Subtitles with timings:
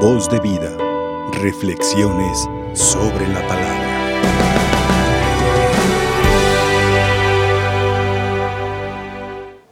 [0.00, 0.76] Voz de vida.
[1.32, 3.86] Reflexiones sobre la palabra.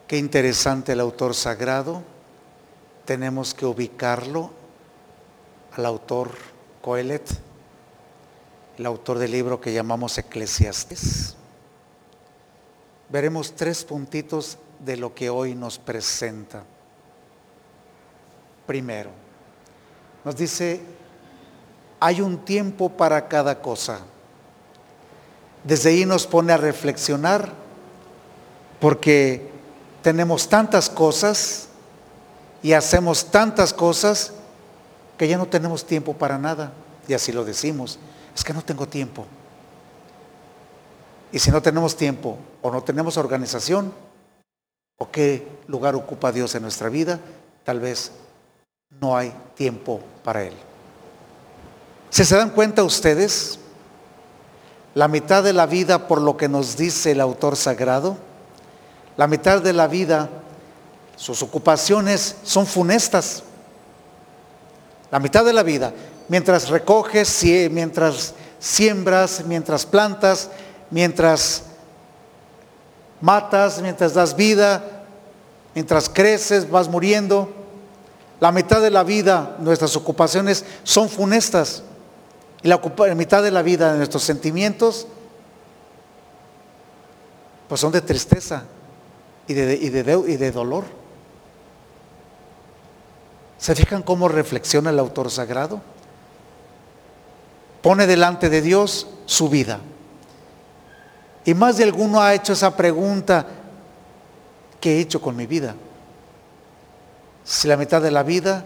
[0.08, 2.02] Qué interesante el autor sagrado.
[3.04, 4.50] Tenemos que ubicarlo
[5.76, 6.30] al autor
[6.80, 7.28] Coelet,
[8.78, 11.36] el autor del libro que llamamos Eclesiastes.
[13.10, 16.64] Veremos tres puntitos de lo que hoy nos presenta.
[18.66, 19.23] Primero,
[20.24, 20.80] nos dice,
[22.00, 24.00] hay un tiempo para cada cosa.
[25.62, 27.52] Desde ahí nos pone a reflexionar
[28.80, 29.50] porque
[30.02, 31.68] tenemos tantas cosas
[32.62, 34.32] y hacemos tantas cosas
[35.16, 36.72] que ya no tenemos tiempo para nada.
[37.06, 37.98] Y así lo decimos,
[38.34, 39.26] es que no tengo tiempo.
[41.32, 43.92] Y si no tenemos tiempo o no tenemos organización,
[44.98, 47.20] o qué lugar ocupa Dios en nuestra vida,
[47.64, 48.12] tal vez
[49.00, 50.54] no hay tiempo para Él.
[52.10, 53.58] Si se dan cuenta ustedes,
[54.94, 58.16] la mitad de la vida, por lo que nos dice el autor sagrado,
[59.16, 60.28] la mitad de la vida,
[61.16, 63.42] sus ocupaciones son funestas.
[65.10, 65.92] La mitad de la vida,
[66.28, 70.50] mientras recoges, mientras siembras, mientras plantas,
[70.90, 71.64] mientras
[73.20, 75.04] matas, mientras das vida,
[75.74, 77.63] mientras creces, vas muriendo.
[78.40, 81.82] La mitad de la vida, nuestras ocupaciones son funestas.
[82.62, 82.80] Y la,
[83.14, 85.06] mitad de la vida de nuestros sentimientos,
[87.68, 88.64] pues son de tristeza
[89.46, 90.84] y de, y de, y de dolor.
[93.58, 95.80] ¿Se fijan cómo reflexiona el autor sagrado?
[97.82, 99.80] Pone delante de Dios su vida.
[101.44, 103.46] Y más de alguno ha hecho esa pregunta,
[104.80, 105.74] ¿qué he hecho con mi vida?
[107.44, 108.64] Si la mitad de la vida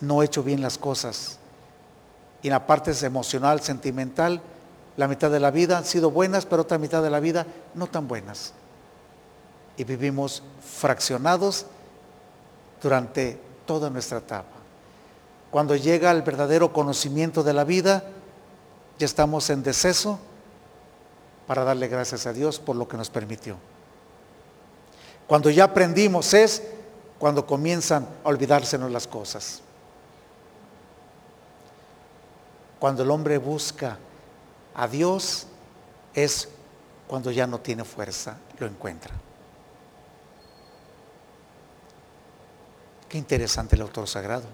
[0.00, 1.38] no he hecho bien las cosas,
[2.42, 4.42] y en la parte emocional, sentimental,
[4.96, 7.86] la mitad de la vida han sido buenas, pero otra mitad de la vida no
[7.86, 8.52] tan buenas.
[9.76, 11.66] Y vivimos fraccionados
[12.82, 14.56] durante toda nuestra etapa.
[15.50, 18.04] Cuando llega el verdadero conocimiento de la vida,
[18.98, 20.18] ya estamos en deceso
[21.46, 23.56] para darle gracias a Dios por lo que nos permitió.
[25.26, 26.62] Cuando ya aprendimos es
[27.22, 29.60] cuando comienzan a olvidársenos las cosas.
[32.80, 33.96] Cuando el hombre busca
[34.74, 35.46] a Dios
[36.14, 36.48] es
[37.06, 39.14] cuando ya no tiene fuerza, lo encuentra.
[43.08, 44.48] Qué interesante el autor sagrado.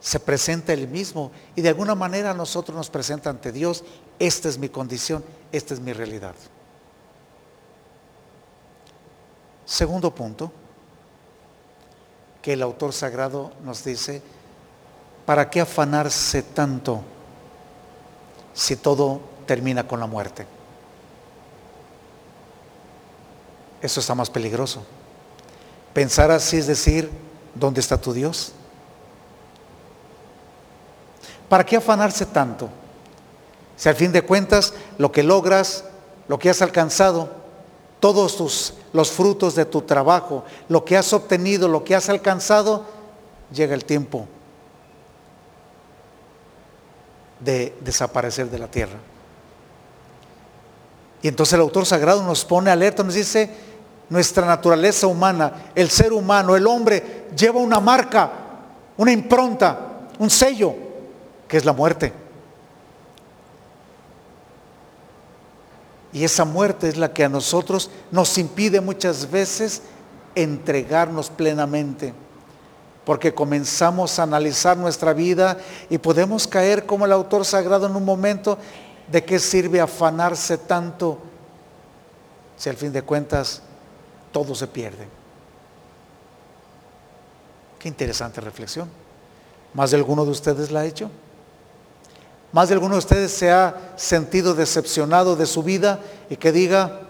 [0.00, 3.84] Se presenta él mismo y de alguna manera nosotros nos presenta ante Dios,
[4.18, 6.34] esta es mi condición, esta es mi realidad.
[9.64, 10.52] Segundo punto,
[12.44, 14.20] que el autor sagrado nos dice,
[15.24, 17.00] ¿para qué afanarse tanto
[18.52, 20.46] si todo termina con la muerte?
[23.80, 24.84] Eso está más peligroso.
[25.94, 27.10] Pensar así es decir,
[27.54, 28.52] ¿dónde está tu Dios?
[31.48, 32.68] ¿Para qué afanarse tanto?
[33.74, 35.84] Si al fin de cuentas lo que logras,
[36.28, 37.43] lo que has alcanzado,
[38.04, 42.84] todos tus, los frutos de tu trabajo, lo que has obtenido, lo que has alcanzado,
[43.50, 44.28] llega el tiempo
[47.40, 48.98] de desaparecer de la tierra.
[51.22, 53.48] Y entonces el autor sagrado nos pone alerta, nos dice,
[54.10, 58.30] nuestra naturaleza humana, el ser humano, el hombre, lleva una marca,
[58.98, 60.74] una impronta, un sello,
[61.48, 62.12] que es la muerte.
[66.14, 69.82] Y esa muerte es la que a nosotros nos impide muchas veces
[70.36, 72.14] entregarnos plenamente.
[73.04, 75.58] Porque comenzamos a analizar nuestra vida
[75.90, 78.56] y podemos caer como el autor sagrado en un momento
[79.10, 81.18] de qué sirve afanarse tanto
[82.56, 83.60] si al fin de cuentas
[84.30, 85.08] todo se pierde.
[87.80, 88.88] Qué interesante reflexión.
[89.74, 91.10] ¿Más de alguno de ustedes la ha hecho?
[92.54, 95.98] Más de alguno de ustedes se ha sentido decepcionado de su vida
[96.30, 97.00] y que diga,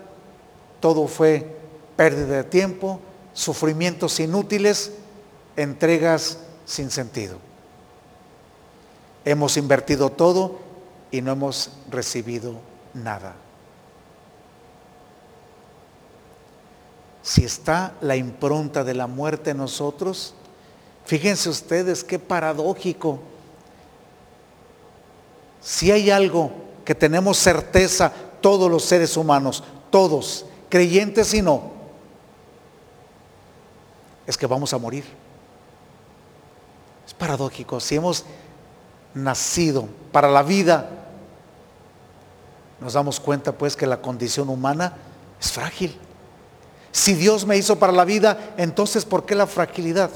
[0.80, 1.54] todo fue
[1.96, 2.98] pérdida de tiempo,
[3.34, 4.92] sufrimientos inútiles,
[5.54, 7.36] entregas sin sentido.
[9.26, 10.60] Hemos invertido todo
[11.10, 12.54] y no hemos recibido
[12.94, 13.34] nada.
[17.22, 20.32] Si está la impronta de la muerte en nosotros,
[21.04, 23.20] fíjense ustedes qué paradójico
[25.64, 26.52] si hay algo
[26.84, 28.12] que tenemos certeza
[28.42, 31.72] todos los seres humanos, todos, creyentes y no,
[34.26, 35.04] es que vamos a morir.
[37.06, 37.80] Es paradójico.
[37.80, 38.24] Si hemos
[39.14, 40.90] nacido para la vida,
[42.78, 44.94] nos damos cuenta pues que la condición humana
[45.40, 45.98] es frágil.
[46.92, 50.10] Si Dios me hizo para la vida, entonces ¿por qué la fragilidad?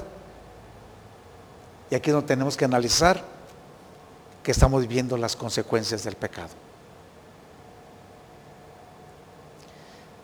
[1.91, 3.38] Y aquí no tenemos que analizar
[4.49, 6.49] que estamos viviendo las consecuencias del pecado.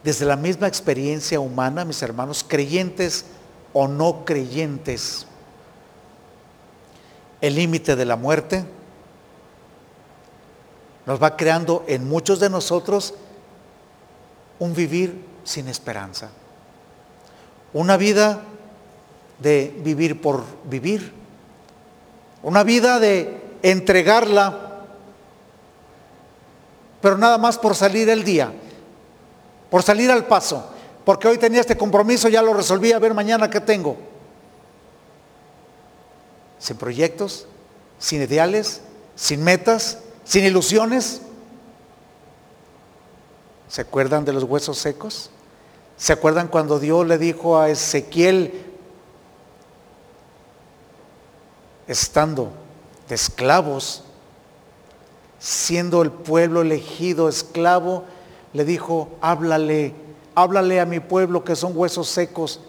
[0.03, 3.27] Desde la misma experiencia humana, mis hermanos, creyentes
[3.75, 5.27] o no creyentes,
[7.43, 8.65] el límite de la muerte
[11.05, 13.13] nos va creando en muchos de nosotros
[14.59, 16.31] un vivir sin esperanza.
[17.75, 18.41] Una vida
[19.39, 21.13] de vivir por vivir.
[22.43, 24.85] Una vida de entregarla,
[27.01, 28.53] pero nada más por salir el día,
[29.71, 30.69] por salir al paso,
[31.03, 33.97] porque hoy tenía este compromiso, ya lo resolví, a ver mañana qué tengo.
[36.59, 37.47] Sin proyectos,
[37.99, 38.83] sin ideales,
[39.17, 41.23] sin metas, sin ilusiones.
[43.69, 45.31] ¿Se acuerdan de los huesos secos?
[45.97, 48.63] ¿Se acuerdan cuando Dios le dijo a Ezequiel,
[51.87, 52.64] estando
[53.09, 54.05] de esclavos,
[55.39, 58.05] siendo el pueblo elegido esclavo,
[58.53, 59.95] le dijo, háblale,
[60.35, 62.61] háblale a mi pueblo que son huesos secos,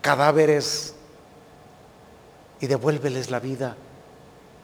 [0.00, 0.94] cadáveres,
[2.60, 3.76] y devuélveles la vida.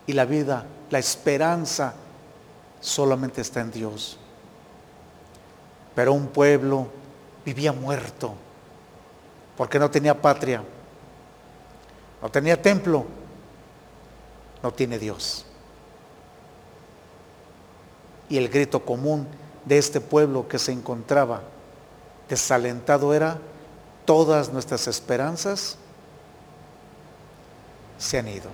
[0.07, 1.95] Y la vida, la esperanza,
[2.81, 4.19] solamente está en Dios.
[5.95, 6.89] Pero un pueblo
[7.45, 8.35] vivía muerto
[9.57, 10.63] porque no tenía patria,
[12.23, 13.05] no tenía templo,
[14.63, 15.45] no tiene Dios.
[18.29, 19.27] Y el grito común
[19.65, 21.43] de este pueblo que se encontraba
[22.29, 23.39] desalentado era,
[24.05, 25.77] todas nuestras esperanzas
[27.99, 28.49] se han ido.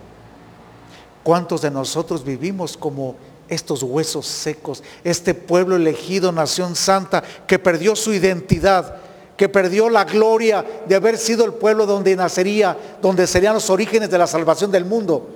[1.23, 3.17] ¿Cuántos de nosotros vivimos como
[3.49, 8.97] estos huesos secos, este pueblo elegido, nación santa, que perdió su identidad,
[9.37, 14.11] que perdió la gloria de haber sido el pueblo donde nacería, donde serían los orígenes
[14.11, 15.36] de la salvación del mundo?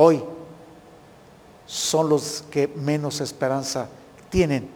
[0.00, 0.22] Hoy
[1.66, 3.88] son los que menos esperanza
[4.30, 4.70] tienen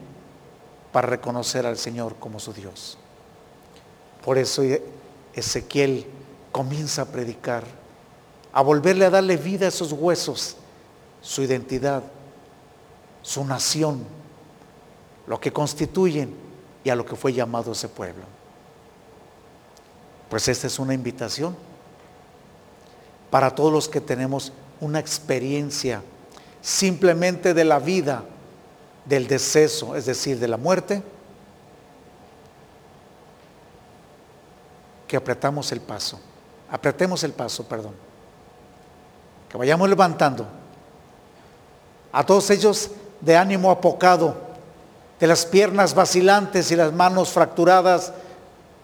[0.90, 2.98] para reconocer al Señor como su Dios.
[4.24, 4.64] Por eso
[5.32, 6.06] Ezequiel
[6.50, 7.62] comienza a predicar,
[8.52, 10.56] a volverle a darle vida a esos huesos
[11.20, 12.02] su identidad,
[13.22, 14.04] su nación,
[15.28, 16.34] lo que constituyen
[16.82, 18.25] y a lo que fue llamado ese pueblo.
[20.28, 21.54] Pues esta es una invitación
[23.30, 24.52] para todos los que tenemos
[24.82, 26.02] una experiencia
[26.61, 28.25] simplemente de la vida,
[29.05, 31.02] del deceso, es decir, de la muerte,
[35.06, 36.19] que apretamos el paso,
[36.69, 37.94] apretemos el paso, perdón,
[39.49, 40.49] que vayamos levantando
[42.11, 42.90] a todos ellos
[43.20, 44.35] de ánimo apocado,
[45.20, 48.12] de las piernas vacilantes y las manos fracturadas,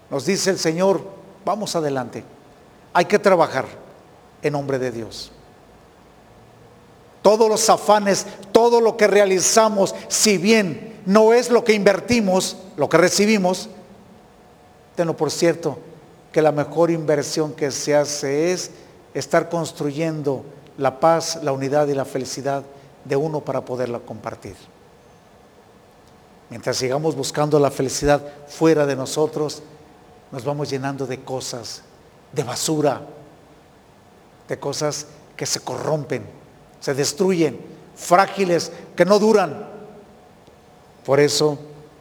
[0.09, 1.03] nos dice el Señor,
[1.43, 2.23] vamos adelante,
[2.93, 3.65] hay que trabajar
[4.41, 5.33] en nombre de Dios.
[7.21, 12.87] Todos los afanes, todo lo que realizamos, si bien no es lo que invertimos, lo
[12.87, 13.69] que recibimos,
[14.95, 15.79] tengo por cierto
[16.31, 18.71] que la mejor inversión que se hace es
[19.13, 20.43] estar construyendo
[20.77, 22.63] la paz, la unidad y la felicidad
[23.05, 24.55] de uno para poderla compartir.
[26.49, 29.61] Mientras sigamos buscando la felicidad fuera de nosotros,
[30.31, 31.81] nos vamos llenando de cosas,
[32.31, 33.01] de basura,
[34.47, 36.23] de cosas que se corrompen,
[36.79, 37.59] se destruyen,
[37.95, 39.67] frágiles, que no duran.
[41.05, 41.57] Por eso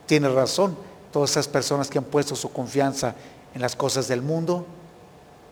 [0.06, 0.76] tiene razón
[1.12, 3.14] todas esas personas que han puesto su confianza
[3.54, 4.66] en las cosas del mundo,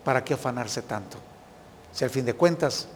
[0.03, 1.17] ¿para qué afanarse tanto?
[1.91, 2.87] Si al fin de cuentas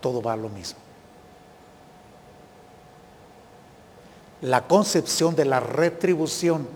[0.00, 0.78] todo va a lo mismo.
[4.42, 6.68] La concepción de la retribución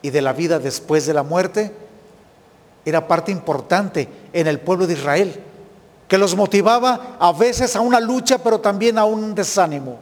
[0.00, 1.72] y de la vida después de la muerte
[2.84, 5.40] era parte importante en el pueblo de Israel,
[6.12, 9.96] que los motivaba a veces a una lucha, pero también a un desánimo.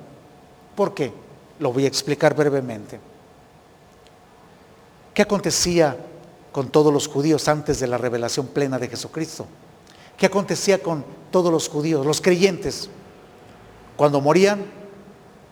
[0.74, 1.12] ¿Por qué?
[1.60, 2.98] Lo voy a explicar brevemente.
[5.14, 5.96] ¿Qué acontecía
[6.50, 9.46] con todos los judíos antes de la revelación plena de Jesucristo?
[10.16, 12.90] ¿Qué acontecía con todos los judíos, los creyentes?
[13.96, 14.64] Cuando morían,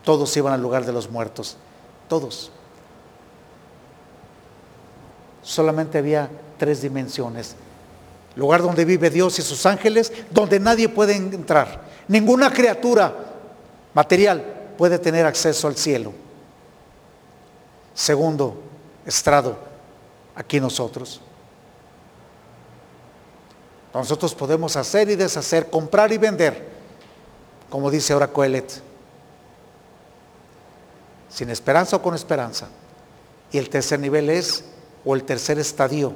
[0.02, 1.56] todos iban al lugar de los muertos,
[2.08, 2.50] todos.
[5.40, 7.54] Solamente había tres dimensiones.
[8.38, 11.82] Lugar donde vive Dios y sus ángeles, donde nadie puede entrar.
[12.06, 13.12] Ninguna criatura
[13.92, 14.44] material
[14.78, 16.12] puede tener acceso al cielo.
[17.94, 18.56] Segundo
[19.04, 19.58] estrado,
[20.36, 21.20] aquí nosotros
[23.92, 26.68] Nosotros podemos hacer y deshacer, comprar y vender,
[27.68, 28.80] como dice ahora Coelet.
[31.28, 32.68] Sin esperanza o con esperanza.
[33.50, 34.62] Y el tercer nivel es,
[35.04, 36.12] o el tercer estadio,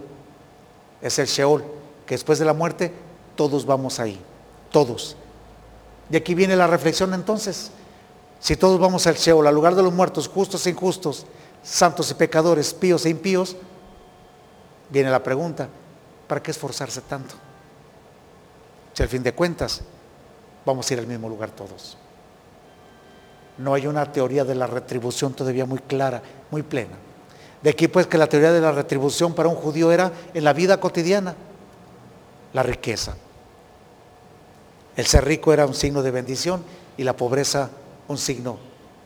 [1.01, 1.82] es el Sheol,
[2.13, 2.93] después de la muerte
[3.37, 4.19] todos vamos ahí,
[4.71, 5.17] todos.
[6.11, 7.71] Y aquí viene la reflexión entonces.
[8.41, 11.27] Si todos vamos al Sheol, al lugar de los muertos, justos e injustos,
[11.63, 13.57] santos y pecadores, píos e impíos,
[14.91, 15.69] viene la pregunta,
[16.27, 17.35] ¿para qué esforzarse tanto?
[18.93, 19.81] Si al fin de cuentas
[20.67, 21.97] vamos a ir al mismo lugar todos.
[23.59, 26.97] No hay una teoría de la retribución todavía muy clara, muy plena.
[27.63, 30.53] De aquí pues que la teoría de la retribución para un judío era en la
[30.53, 31.37] vida cotidiana,
[32.53, 33.17] la riqueza.
[34.97, 36.63] El ser rico era un signo de bendición
[36.97, 37.71] y la pobreza
[38.09, 38.59] un signo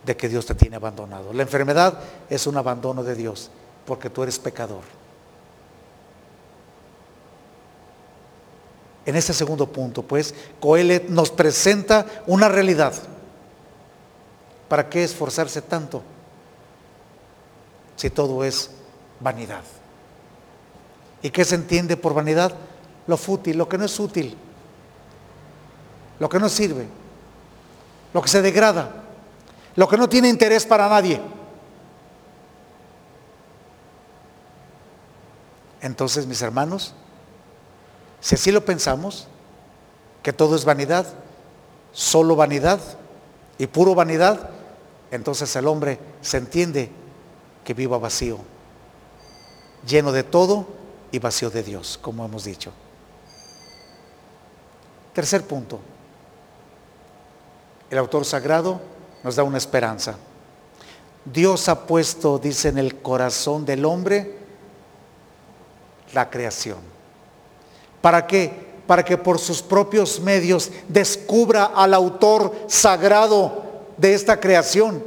[0.05, 1.33] de que Dios te tiene abandonado.
[1.33, 1.99] La enfermedad
[2.29, 3.51] es un abandono de Dios
[3.85, 4.83] porque tú eres pecador.
[9.05, 12.93] En este segundo punto, pues, Coelet nos presenta una realidad.
[14.69, 16.03] ¿Para qué esforzarse tanto
[17.95, 18.71] si todo es
[19.21, 19.63] vanidad?
[21.23, 22.53] ¿Y qué se entiende por vanidad?
[23.07, 24.37] Lo fútil, lo que no es útil,
[26.19, 26.87] lo que no sirve,
[28.13, 29.05] lo que se degrada,
[29.77, 31.21] lo que no tiene interés para nadie.
[35.81, 36.95] Entonces, mis hermanos,
[38.21, 39.29] si así lo pensamos,
[40.23, 41.07] que todo es vanidad,
[41.93, 42.81] solo vanidad
[43.59, 44.51] y puro vanidad,
[45.11, 46.91] entonces el hombre se entiende
[47.65, 48.39] que viva vacío,
[49.87, 50.67] lleno de todo
[51.13, 52.73] y vacío de Dios, como hemos dicho.
[55.17, 55.81] Tercer punto.
[57.89, 58.79] El autor sagrado
[59.25, 60.19] nos da una esperanza.
[61.25, 64.37] Dios ha puesto, dice, en el corazón del hombre
[66.13, 66.81] la creación.
[68.03, 68.75] ¿Para qué?
[68.87, 73.65] Para que por sus propios medios descubra al autor sagrado
[73.97, 75.03] de esta creación.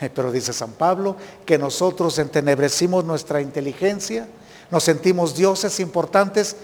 [0.00, 1.14] Pero dice San Pablo
[1.46, 4.26] que nosotros entenebrecimos nuestra inteligencia,
[4.68, 6.56] nos sentimos dioses importantes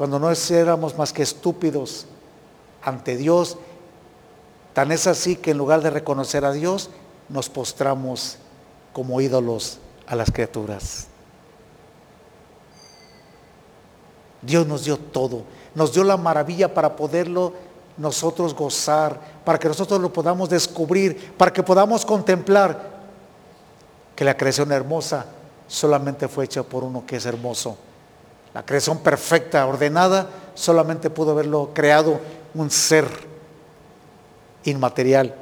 [0.00, 2.06] cuando no éramos más que estúpidos
[2.82, 3.58] ante Dios.
[4.72, 6.88] Tan es así que en lugar de reconocer a Dios,
[7.28, 8.38] nos postramos
[8.94, 11.08] como ídolos a las criaturas.
[14.40, 15.42] Dios nos dio todo,
[15.74, 17.52] nos dio la maravilla para poderlo
[17.98, 22.88] nosotros gozar, para que nosotros lo podamos descubrir, para que podamos contemplar
[24.16, 25.26] que la creación hermosa
[25.68, 27.76] solamente fue hecha por uno que es hermoso.
[28.54, 32.20] La creación perfecta, ordenada, solamente pudo haberlo creado
[32.54, 33.06] un ser
[34.64, 35.34] inmaterial,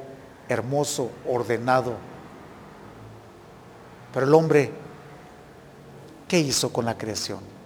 [0.47, 1.93] hermoso, ordenado.
[4.13, 4.71] Pero el hombre,
[6.27, 7.59] ¿qué hizo con la creación?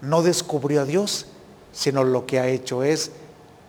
[0.00, 1.26] no descubrió a Dios,
[1.72, 3.12] sino lo que ha hecho es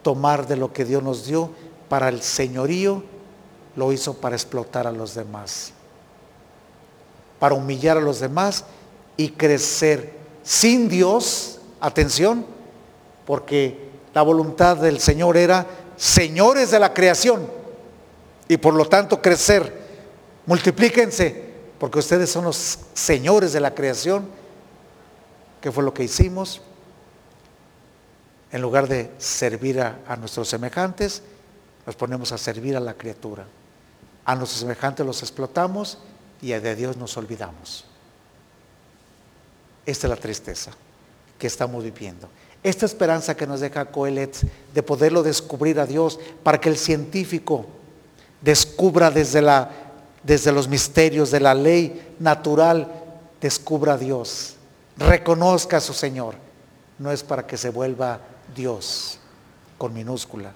[0.02, 1.52] tomar de lo que Dios nos dio
[1.90, 3.04] para el señorío,
[3.76, 5.74] lo hizo para explotar a los demás,
[7.40, 8.66] para humillar a los demás
[9.18, 12.46] y crecer sin Dios, atención,
[13.26, 17.48] porque la voluntad del Señor era señores de la creación
[18.48, 19.82] y por lo tanto crecer,
[20.46, 24.42] multiplíquense, porque ustedes son los señores de la creación
[25.62, 26.62] ¿Qué fue lo que hicimos?
[28.52, 31.22] En lugar de servir a, nuestros semejantes,
[31.86, 33.46] nos ponemos a servir a la criatura.
[34.26, 36.00] A nuestros semejantes los explotamos
[36.42, 37.86] y de Dios nos olvidamos.
[39.86, 40.72] Esta es la tristeza
[41.38, 42.28] que estamos viviendo.
[42.64, 44.36] Esta esperanza que nos deja Coelet
[44.74, 47.66] de poderlo descubrir a Dios para que el científico
[48.42, 49.72] descubra desde, la,
[50.24, 52.92] desde los misterios de la ley natural,
[53.40, 54.56] descubra a Dios
[54.98, 56.36] reconozca a su Señor,
[57.00, 58.20] no es para que se vuelva
[58.56, 59.20] Dios
[59.78, 60.54] con minúscula.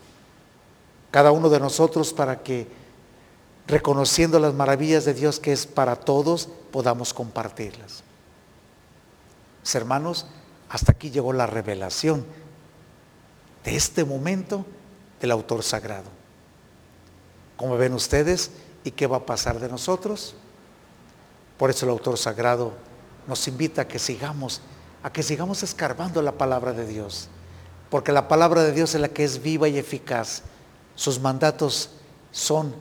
[1.11, 2.67] Cada uno de nosotros para que,
[3.67, 8.03] reconociendo las maravillas de Dios que es para todos, podamos compartirlas.
[9.73, 10.27] Hermanos,
[10.69, 12.25] hasta aquí llegó la revelación
[13.63, 14.65] de este momento
[15.19, 16.09] del autor sagrado.
[17.57, 18.51] ¿Cómo ven ustedes?
[18.83, 20.35] ¿Y qué va a pasar de nosotros?
[21.57, 22.73] Por eso el autor sagrado
[23.27, 24.61] nos invita a que sigamos,
[25.01, 27.29] a que sigamos escarbando la palabra de Dios.
[27.89, 30.43] Porque la palabra de Dios es la que es viva y eficaz.
[30.95, 31.91] Sus mandatos
[32.31, 32.75] son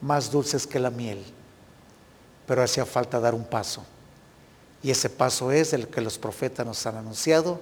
[0.00, 1.24] más dulces que la miel.
[2.46, 3.84] Pero hacía falta dar un paso.
[4.82, 7.60] Y ese paso es el que los profetas nos han anunciado,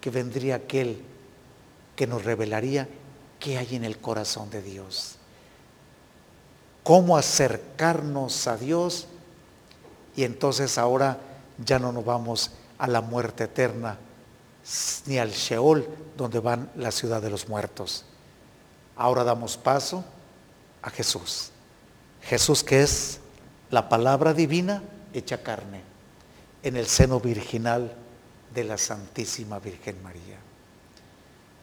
[0.00, 1.02] que vendría aquel
[1.96, 2.88] que nos revelaría
[3.38, 5.16] qué hay en el corazón de Dios.
[6.82, 9.06] Cómo acercarnos a Dios.
[10.16, 11.18] Y entonces ahora
[11.64, 13.98] ya no nos vamos a la muerte eterna
[15.06, 18.04] ni al Sheol, donde van la ciudad de los muertos.
[18.96, 20.04] Ahora damos paso
[20.80, 21.50] a Jesús.
[22.22, 23.20] Jesús que es
[23.70, 25.93] la palabra divina hecha carne
[26.64, 27.92] en el seno virginal
[28.52, 30.38] de la Santísima Virgen María.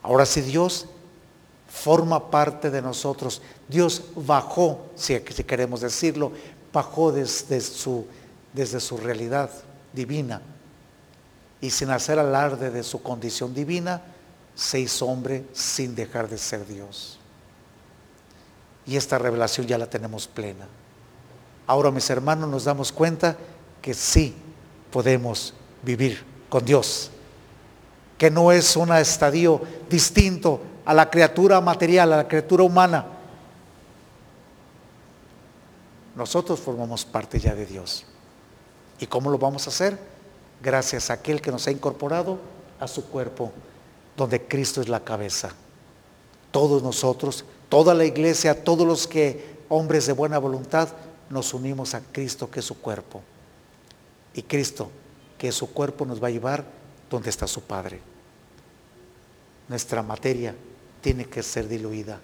[0.04, 0.86] Ahora si Dios
[1.68, 6.32] forma parte de nosotros, Dios bajó, si, queremos decirlo,
[6.72, 8.06] bajó desde su,
[8.54, 9.50] desde su realidad
[9.92, 10.42] divina
[11.60, 14.04] y sin hacer alarde de su condición divina,
[14.54, 17.18] se hizo hombre sin dejar de ser Dios.
[18.86, 20.68] Y esta revelación ya la tenemos plena.
[21.66, 23.38] Ahora, mis hermanos, nos damos cuenta
[23.82, 24.36] que sí
[24.92, 27.10] podemos vivir con Dios,
[28.18, 33.06] que no es un estadio distinto a la criatura material, a la criatura humana.
[36.16, 38.06] Nosotros formamos parte ya de Dios.
[39.00, 40.12] ¿Y cómo lo vamos a hacer?
[40.62, 42.38] gracias a aquel que nos ha incorporado
[42.80, 43.52] a su cuerpo,
[44.16, 45.52] donde Cristo es la cabeza.
[46.52, 50.90] Todos nosotros, toda la iglesia, todos los que, hombres de buena voluntad,
[51.30, 53.22] nos unimos a Cristo que es su cuerpo.
[54.34, 54.90] Y Cristo,
[55.38, 56.66] que su cuerpo, nos va a llevar
[57.10, 58.00] donde está su Padre.
[59.68, 60.56] Nuestra materia
[61.02, 62.20] tiene que ser diluida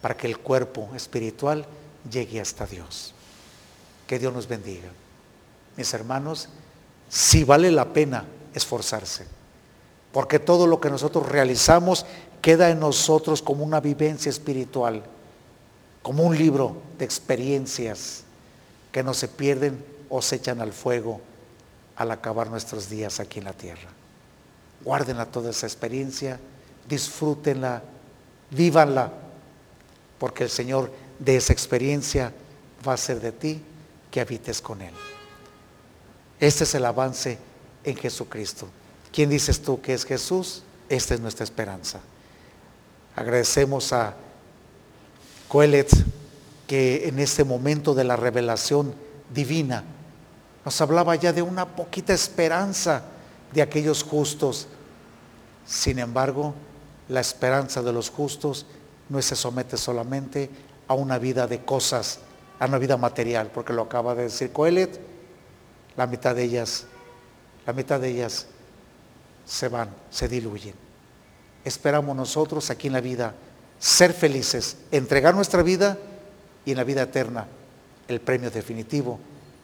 [0.00, 1.66] para que el cuerpo espiritual
[2.10, 3.14] llegue hasta Dios.
[4.06, 4.88] Que Dios nos bendiga.
[5.76, 6.48] Mis hermanos,
[7.08, 9.26] si vale la pena esforzarse.
[10.12, 12.04] Porque todo lo que nosotros realizamos
[12.42, 15.02] queda en nosotros como una vivencia espiritual,
[16.02, 18.24] como un libro de experiencias
[18.90, 21.20] que no se pierden o se echan al fuego
[22.02, 23.88] al acabar nuestros días aquí en la tierra.
[24.84, 26.38] Guárdenla toda esa experiencia,
[26.88, 27.82] disfrútenla,
[28.50, 29.12] vívanla,
[30.18, 32.32] porque el Señor de esa experiencia
[32.86, 33.62] va a hacer de ti
[34.10, 34.92] que habites con Él.
[36.40, 37.38] Este es el avance
[37.84, 38.68] en Jesucristo.
[39.12, 40.62] ¿Quién dices tú que es Jesús?
[40.88, 42.00] Esta es nuestra esperanza.
[43.14, 44.14] Agradecemos a
[45.48, 45.90] Coelet
[46.66, 48.94] que en este momento de la revelación
[49.32, 49.84] divina
[50.64, 53.02] nos hablaba ya de una poquita esperanza
[53.52, 54.68] de aquellos justos.
[55.66, 56.54] Sin embargo,
[57.08, 58.66] la esperanza de los justos
[59.08, 60.48] no se somete solamente
[60.86, 62.20] a una vida de cosas,
[62.58, 65.00] a una vida material, porque lo acaba de decir Coelet,
[65.96, 66.86] la mitad de ellas,
[67.66, 68.46] la mitad de ellas
[69.44, 70.74] se van, se diluyen.
[71.64, 73.34] Esperamos nosotros aquí en la vida
[73.78, 75.98] ser felices, entregar nuestra vida
[76.64, 77.46] y en la vida eterna
[78.08, 79.18] el premio definitivo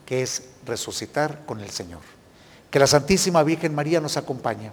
[0.09, 2.01] que es resucitar con el Señor.
[2.71, 4.73] Que la Santísima Virgen María nos acompañe.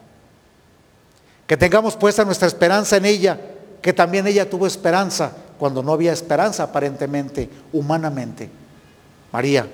[1.45, 3.37] Que tengamos puesta nuestra esperanza en ella,
[3.81, 8.49] que también ella tuvo esperanza cuando no había esperanza aparentemente, humanamente.
[9.33, 9.67] María,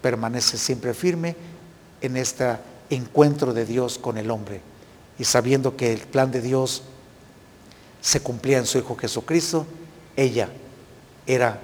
[0.00, 1.34] permanece siempre firme
[2.00, 4.60] en este encuentro de Dios con el hombre
[5.18, 6.84] y sabiendo que el plan de Dios
[8.00, 9.66] se cumplía en su Hijo Jesucristo,
[10.14, 10.50] ella
[11.26, 11.60] era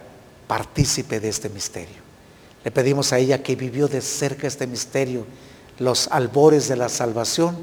[0.48, 2.05] partícipe de este misterio.
[2.66, 5.24] Le pedimos a ella que vivió de cerca este misterio,
[5.78, 7.56] los albores de la salvación,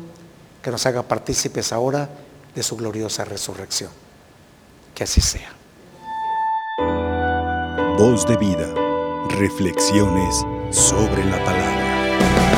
[0.61, 2.09] que nos haga partícipes ahora
[2.55, 3.91] de su gloriosa resurrección.
[4.95, 5.53] Que así sea.
[7.97, 8.73] Voz de vida,
[9.27, 10.37] reflexiones
[10.71, 12.52] sobre la palabra.